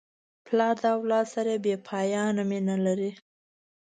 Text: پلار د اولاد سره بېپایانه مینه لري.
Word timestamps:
پلار 0.45 0.75
د 0.83 0.85
اولاد 0.97 1.27
سره 1.35 1.51
بېپایانه 1.65 2.43
مینه 2.49 2.75
لري. 2.85 3.11